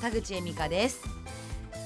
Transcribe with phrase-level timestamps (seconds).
[0.00, 1.00] 田口恵美香です。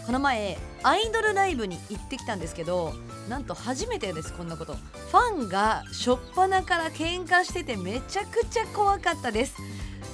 [0.06, 2.92] この前アイドルライブに行ってきたんですけど
[3.28, 4.74] なんと初めてですこんなこと。
[4.74, 9.54] ファンが初っ端から喧嘩しててめちゃくちゃ怖かったです。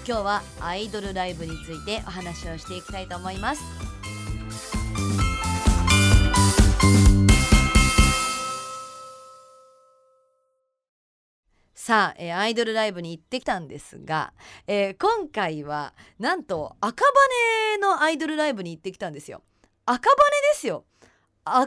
[0.07, 3.63] 今日はアイドルライブについてお話をしていきたいと思います。
[11.89, 14.35] さあ、えー、アイドルライブに行ってきたんですが、
[14.67, 19.41] えー、今回はなんと赤羽のアイドルライブに行ってきたんですよ。
[19.87, 20.15] 赤羽
[20.53, 20.85] ですよ。
[21.47, 21.67] 赤羽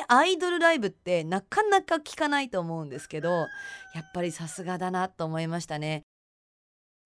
[0.00, 6.02] でアイドルライブってなかなか聞かないと思うんですけどやっぱりさすがだなと思いましたね。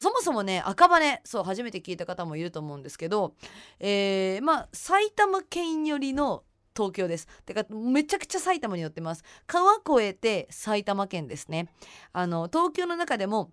[0.00, 3.36] そもそもね赤羽そう初めて聞いた方もいると思うんですけど、
[3.78, 6.42] えー、まあ埼玉県寄りの
[6.74, 7.26] 東京です。
[7.44, 9.24] てかめちゃくちゃ埼玉に寄ってます。
[9.46, 11.68] 川越えて埼玉県ですね。
[12.12, 13.50] あの東京の中でも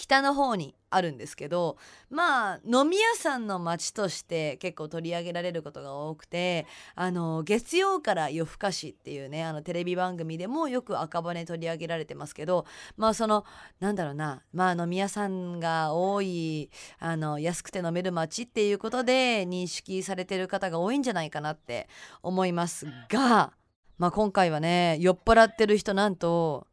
[0.00, 1.76] 北の方にあるんですけど
[2.08, 12.64] まあ飲み屋さんの街として結構取り上げられることが多くてあの月曜から夜更かしっていうねあのテレビ番組でもよく赤羽取り上げられてますけど
[12.96, 13.44] まあその
[13.78, 21.90] なんだろうなまあ飲み屋さんが多いあの安くて飲める街っていうことで認識されてる方が多いんじゃないかなって
[22.22, 23.52] 思いますが、
[23.98, 26.66] まあ、今回はね酔っ払ってる人なんと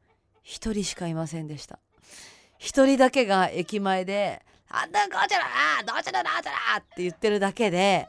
[0.46, 1.80] 1人しかいませんでした。
[2.58, 5.40] 一人だけが駅前で「あんたこちら
[5.86, 8.08] などちらだどちら!」って言ってるだけで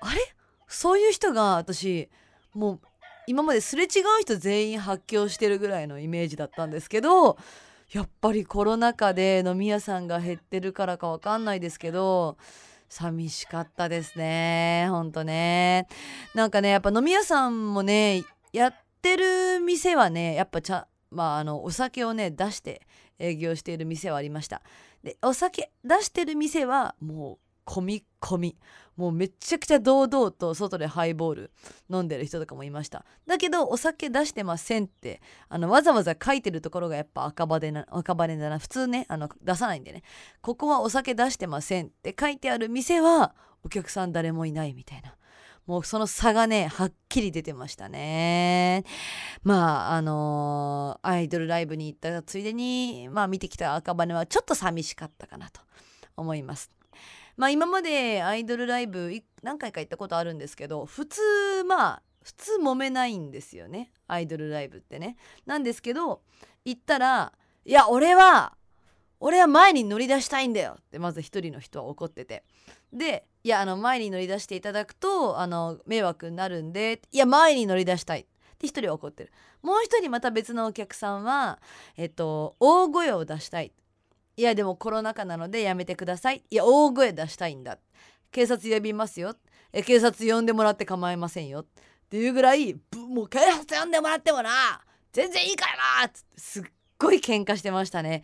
[0.00, 0.20] あれ？
[0.66, 2.08] そういう人が私
[2.52, 2.80] もう
[3.26, 3.88] 今まですれ違う
[4.20, 7.38] 人全員発狂してるぐらいのイメージだったんですけど
[7.92, 12.36] やっぱりコロナ禍で飲み屋さんが減ってるからかわかんないですけど
[12.88, 15.88] 寂しかったですねほんとね
[16.34, 22.82] なんかねやっぱ飲み屋さんもねやってる店はねやっぱちゃまああのお酒をね出して
[23.18, 24.62] 営業している店はありました。
[25.02, 28.56] でお酒出してる店はもう込み込み。
[28.96, 31.50] もうめちゃくちゃ堂々と外でハイボール
[31.88, 33.04] 飲んでる人とかもいました。
[33.28, 38.58] だけどお酒出してませんってあのわざわざ書いてるところがやっぱ赤羽な赤羽だな。
[38.58, 40.02] 普通ねあの出さないんでね。
[40.40, 45.14] ここはお酒出してませんって書いてある店はお客さん誰もいないみたいな。
[45.68, 48.84] もうその差がねはっきり出てましたね。
[49.42, 55.60] まああのー、アイドルライブに行ったついでにまあ見てきた赤羽はちょっと寂しかったかなと
[56.16, 56.70] 思います。
[57.36, 59.12] まあ今までアイドルライブ
[59.42, 61.20] 何回か行ったことあるんですけど普通
[61.64, 65.18] まあ普通揉めないんですよねアイドルライブってね。
[65.44, 66.22] なんですけど
[66.64, 67.34] 行ったら
[67.66, 68.54] いや俺は
[69.20, 72.44] 俺は前に乗り出したいんだよってまず一人の人は怒ってて。
[72.92, 78.20] でいやあの前に乗り出していただくとあの迷惑になるんでいや前に乗り出したい。
[78.20, 78.24] っ
[78.58, 79.32] て一人は怒ってる。
[79.62, 81.60] もう一人また別のお客さんは
[81.96, 83.72] えっと大声を出したい。
[84.36, 86.44] いやでもコロナ禍なのでやめてください。
[86.50, 87.78] いや大声出したいんだ。
[88.30, 89.34] 警察呼びますよ。
[89.72, 91.60] え警察呼んでもらって構いませんよ。
[91.60, 91.66] っ
[92.08, 94.50] ていうぐらいもう警察呼んでもらってもな。
[95.12, 96.06] 全然いいからな。
[96.06, 96.64] っってすっ
[96.98, 98.22] ごい喧嘩してましたね。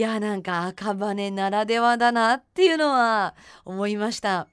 [0.00, 3.34] いやなんか赤羽ならではだなっていうのは
[3.66, 4.48] 思いました。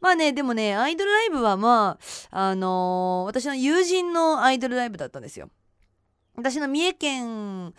[0.00, 1.96] まあねでもねアイドルライブはま
[2.32, 5.48] ああのー、私の友人のアイドルライブだったんですよ。
[6.34, 7.72] 私の三重県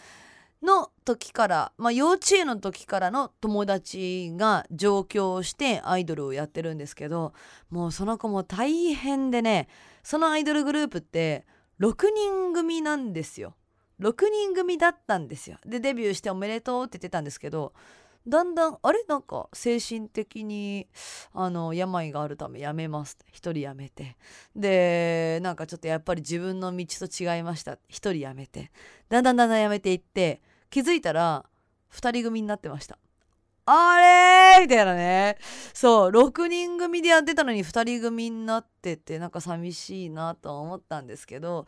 [0.63, 7.33] の時から、まあ、幼稚園の時からの友達が上京してアイドルをやってるんですけど
[7.69, 9.67] もうその子も大変でね
[10.01, 11.45] そのアイドルグループって
[11.81, 13.53] 6人組なんですよ。
[14.01, 15.57] 6人組だったんですよ。
[15.65, 17.73] でデビューしておめでとうって言ってたんですけど
[18.27, 19.03] だんだんあれ？
[19.07, 20.87] なんか精神的に
[21.33, 23.31] あの病があるためやめますって。
[23.31, 24.15] 1人やめて。
[24.55, 27.73] でなんかちょっとやっぱり自分の道と違いました。
[27.73, 28.71] 1人やめて。
[29.09, 31.45] だんだんだんだんやめていって気づいたら
[31.93, 32.99] 2人組になってました。
[33.65, 33.97] あ
[34.57, 35.37] れみたいなね。
[35.73, 41.65] そう6人組でやってたのに2人組になっててなんか寂しいなと思ったんですけど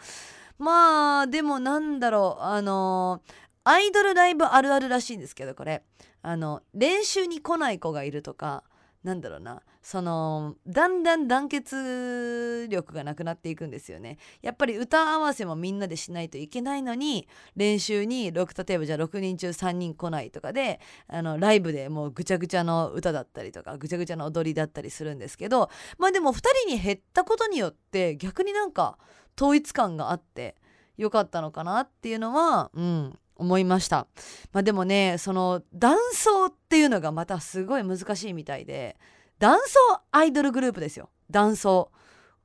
[0.63, 2.43] まあでもなんだろう。
[2.43, 3.21] あの
[3.65, 5.83] アイドルライブあるあるらしいんですけどこれ。
[6.25, 8.63] あの練習に来ない子がいるとか
[9.03, 9.61] なんだろうな。
[9.81, 14.17] そのだんだん団結力がなくなっていくんですよね。
[14.41, 17.27] やっぱり歌合わせもみんなでしないといけないのに
[17.57, 20.79] 練習に6例えばじゃあ6人中3人来ないとかで
[21.09, 28.97] あのライブでもうぐちゃぐちゃの歌だったりとかぐちゃぐちゃの踊りだったりするんですけどまあでも2人に減ったことによって逆になんか
[29.37, 30.55] 統一感があって
[30.97, 34.07] よかったのかなっていうのはうん思いました。
[34.51, 38.95] まあでもねその男装っていうのがまたすごい難しいみたいで
[39.39, 41.09] 男装アイドルグループですよ。
[41.31, 41.91] 男装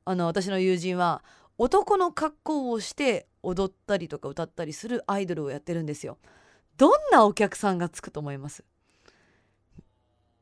[0.04, 1.22] あの私の友人は
[1.58, 6.18] 男の格好をして踊ったりとか歌ったりするアイドルをやってるんですよ。
[6.76, 8.64] どんなお客さんがつくと思います？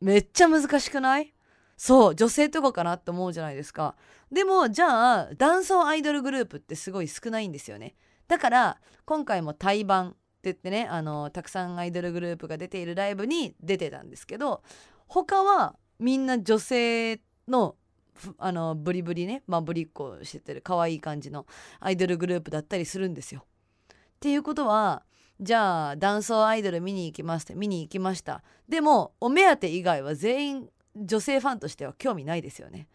[0.01, 1.35] めっちゃ難しくない？
[1.77, 3.97] そう女性とかかなって思うじゃないですか。
[4.33, 7.95] でもじゃあ男装アイドルグループってすごい少ないんですよね。
[8.29, 14.63] だから今回も対バンって言ってねあのたくさんアイドルグループが出ているライブに出てたんですけど
[15.07, 17.77] 他はみんな女性の
[18.39, 21.47] あのブリブリねまあブリっ子しててる可愛い感じの
[21.81, 23.45] アイドルグループだったりするんですよ。
[23.93, 25.05] っていうことは
[25.39, 28.43] じゃあ男装アイドル見に行きますって見に行きました。
[28.69, 32.89] でもお目当て以外は全員女性ファンとしては興味ないですよね。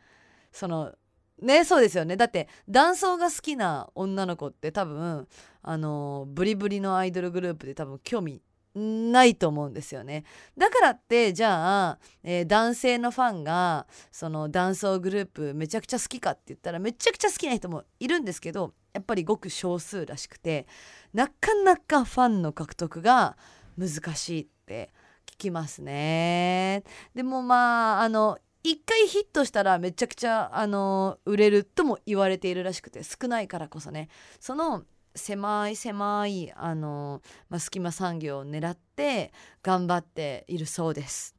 [0.51, 0.93] その
[1.41, 5.27] ねそうですよねだって男装が好きな女の子って多分
[5.63, 8.41] あのブリブリのアイドルグループで多分興味
[8.73, 10.23] ないと思うんですよね
[10.57, 20.67] だからってじゃあ、えー、男性のファンがその男装グループめちゃくちゃ好きかって言ったらめちゃくちゃ好きな人もいるんですけどやっぱりごく少数らしくて
[21.13, 23.35] なかなかファンの獲得が
[23.77, 24.93] 難しいって
[25.41, 26.83] きますね。
[27.15, 34.09] でもまああの一回ヒットしたらめちゃくちゃあの売れるとも言われているらしくて少ないからこそね。
[34.39, 34.83] その
[35.15, 41.35] 狭い狭いあの、まあ、隙間産業を狙って頑張っているそうです。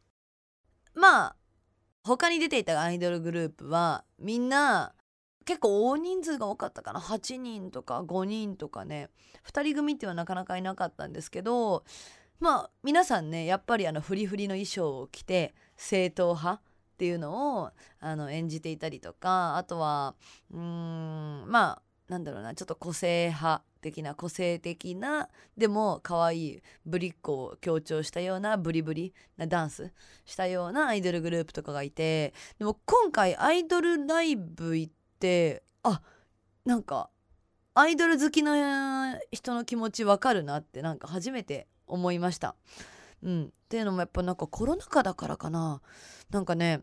[0.95, 1.37] まあ
[2.05, 4.93] 他に出ていたアイドルグループはみんな
[5.45, 7.01] 結構大人数が多かったかな。
[7.01, 9.11] 8人とか5人とかね。
[9.47, 11.85] 2人組ってはなかなかいなかったんですけど
[12.43, 16.61] まあ皆さんねやっぱりあのフリフリの衣装を着て正統派っ
[16.99, 20.17] ていうのをあの演じていたりとかあとは
[20.51, 29.93] うーんまあなんだろうなちょっと個性派的な個性的なでも可愛いぶりっ子を強調したようなブリブリなダンス
[30.25, 36.03] したようなアイドルグループとかがいてでも今回アイドルライブ行ってあ
[36.65, 37.09] なんか
[37.75, 38.57] アイドル好きの
[39.31, 42.57] 人の気持ちわかるなってなんか初めて思いました。
[43.23, 45.81] うん、っていうのもやっぱなんかコロナ禍だからかな
[46.31, 46.83] なんかね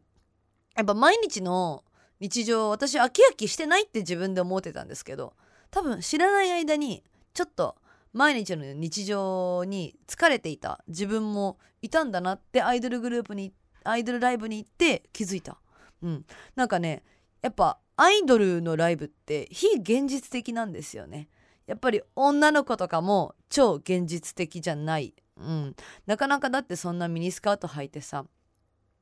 [0.76, 1.84] やっぱ毎日の
[2.20, 5.34] 日常私飽き飽きしてないって自分で思ってたんですけど
[5.72, 7.04] 多分知らない間に
[7.34, 7.76] ちょっと
[8.14, 13.54] 毎日の日常に疲れていた自分もいたんだなってアイドルグループに
[13.84, 15.58] アイドルライブに行って気づいた。
[16.02, 16.26] うん、
[16.56, 17.04] なんかね
[17.42, 21.30] やっぱアイドルのライブって非現実的なんですよね。
[21.70, 25.14] やっぱり女の子とかも超現実的じゃない。
[25.38, 25.76] うん、
[26.08, 28.26] なかなかだってそんなミニスカート履いてさ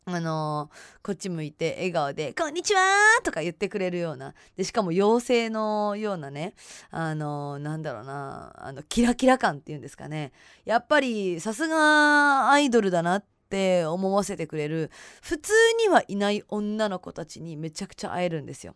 [0.06, 2.82] あのー、こっち向いて笑顔で「こんにちは!」
[3.24, 6.54] とか言ってくれるようなでしかも妖精のようなね
[6.92, 10.32] あのー、なんだろうなあのキラキラ感っていうんですかね
[10.64, 14.92] やっぱりさすがアイドルだなって思わせてくれる
[15.24, 18.76] 普通にはいない女の子たちにめちゃくちゃ会えるんですよ。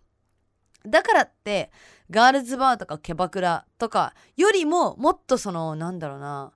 [0.86, 1.72] だからって
[2.10, 6.52] ガールズバーとかキャバクラとかよりももっとそのなんだろうな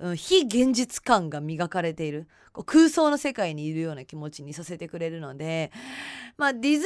[0.00, 2.28] うん、非現実感が磨かれている
[2.66, 5.72] 空想の世界にいるような気持ちにさせてくれるので
[6.36, 6.82] まあディズニー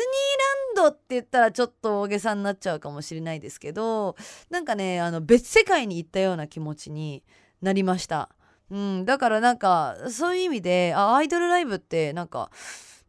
[0.76, 4.16] ランドって言ったらちょっと大げさになっちゃうかもしれないですけど
[4.50, 7.22] なんかねあの別世界に行ったような気持ちに
[7.60, 8.30] なりました。
[8.70, 12.50] うん、だからなんかそういう意味であアイドルライブってなんか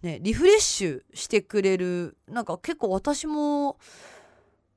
[0.02, 3.78] ねリフレッシュしてくれるなんか結構私も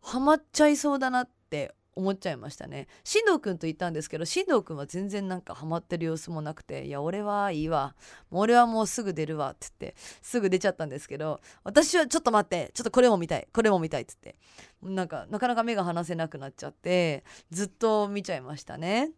[0.00, 2.86] ハマっちゃいそうだなって思っちゃいましたね。
[3.04, 7.94] 進藤君と言ったんですけど進藤君は全然なんかハマってる様子もなくて「いや俺はいいわ。
[8.30, 14.36] 俺はもうすぐ出るわ」って言ってすぐ出ちゃったんですけど私はちょっと待ってちょっとこれも見たいこれも見たいっつって
[14.82, 19.10] なんかなかなか目が離せなくなっちゃってずっと見ちゃいましたね。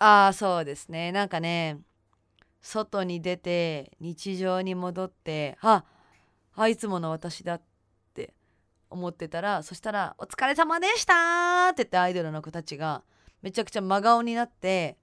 [0.00, 1.12] ああそうですね。
[1.12, 1.78] なんかね
[2.60, 5.84] 外に出て日常に戻ってあ
[6.54, 7.62] あいつもの私だっ
[8.14, 8.34] て
[8.90, 13.02] 思ってたらそしたら「お疲れ様でした!」って言ってアイドルの子たちが
[13.42, 14.98] めちゃくちゃ真顔になって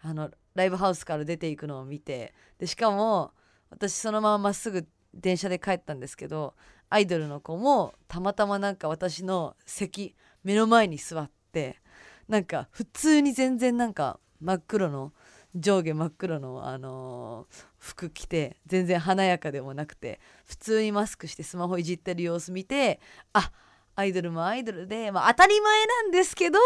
[0.00, 3.32] あのライブハウスから出ていくのを見てでしかも
[3.70, 6.54] 私そのまままっすぐ電車で帰ったんですけど
[6.90, 11.80] アイドルの子もたまたまなんか私の席目の前に座って
[12.28, 15.12] なんか普通に全然なんか真っ黒の
[15.54, 23.00] 上下真っ黒の、あのー、服着て全然華やかでもなくて普通にマスクしてスマホいじってる様子見て
[23.32, 23.50] あ
[23.96, 26.58] アイドルもアイドルで、まあ、当たり前なんですけど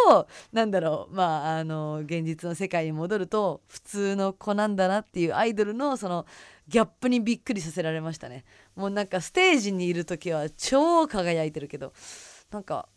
[0.52, 6.26] なんだろうまああの現実の世界に戻ると普通の子なんだなっていうアイドルのその
[6.68, 8.44] ギャップにびっくりさせられましたね
[8.76, 11.92] もうなんかステージにいる時は超輝いてるけど
[12.50, 12.88] なんか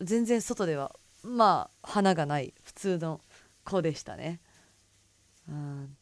[0.00, 3.20] 全然外ではまあ花がない普通の
[3.64, 4.40] 子でしたね。
[5.48, 5.96] うん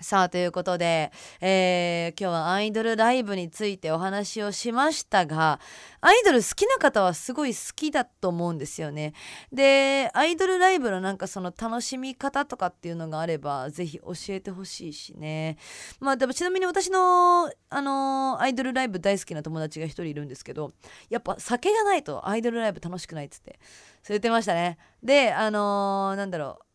[0.00, 5.60] さあということで、えー今日はアイドルライブについてお話をしましたが
[6.00, 9.14] アイドル好きな方はすごい好きだと思うんですよね。
[9.52, 15.56] でアイドルライブのなんかその楽しみ方とかっていうのがあればぜひ教えてほしいしね。
[16.00, 20.72] まあでもちなみに私の、あのーアイドルライブ大好きな友達が一人いるんですけど
[21.08, 23.58] やっぱ酒がないとアイドルライブ楽しくないっつって
[24.02, 24.76] そう言ってましたね。
[25.02, 26.73] であのーなんだろう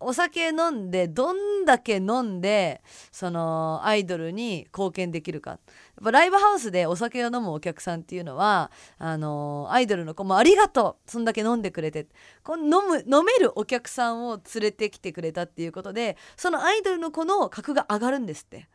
[0.00, 5.50] お酒飲んでどんだけ飲んでそのアイドルに貢献できるか。
[5.50, 5.58] やっ
[6.02, 12.06] ぱライブハウスでお酒を飲むお客さんっていうのはあのアイドルの子もありがとうそんだけ飲んでくれて。
[12.42, 18.68] この飲む飲めるお客さんを連れてきてくれたっていうことでそのアイドルの子の格が上がるんですって。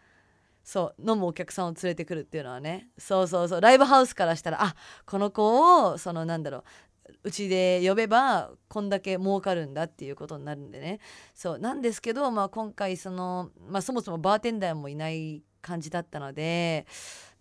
[0.65, 2.89] そう飲むお客さんを連れてくるっていうのはね。
[2.97, 6.63] そうそうそうライブハウスからしたらあこの子をそのなんだろう
[7.23, 10.99] うちで呼べばこんだけ儲かるんだっていうことになるんでね。
[11.33, 16.85] そうなんですけど、まあ、今回その、まあ、そもそもバーテンダーもいない感じだったので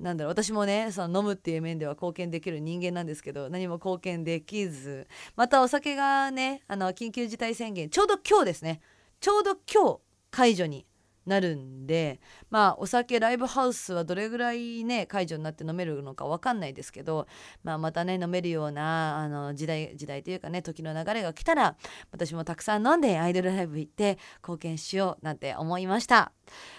[0.01, 5.07] なんだろう私もねその飲むっていう面では貢献できる人間なんですけど何も貢献できず
[5.37, 8.81] またお酒がねあの緊急事態宣言ちょうど今日ですね。
[9.21, 10.87] ちょうど今日解除に
[11.27, 17.27] なるんでまあお酒ライブハウスはどれぐらいね解除になって飲めるのか分かんないですけど、
[17.63, 21.77] まあ、またね飲めるようなあの時代時代というかね時の流れが来たら
[22.13, 26.33] 私もたくさん飲んでアイドルライブ行って貢献しようなんて思いました。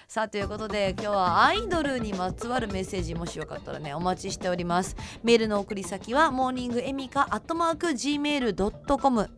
[0.07, 4.95] さあということで今日はアイドルにまつわるメッセージもしよかったらねお待ちしております。
[5.23, 9.29] メールの送り先はモーニングエミカアットマーク Gmail.com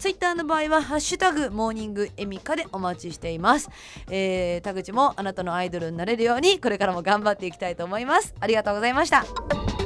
[0.00, 3.68] ツイッターの場合は「ハッシュタグモーニングエミカ」でお待ちしています、
[4.10, 8.34] えー、田口もあなたのアイドルになれるようにこれからも頑張っていきたいと思います。
[8.40, 9.79] ありがとうございました。